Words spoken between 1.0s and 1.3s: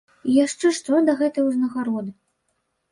да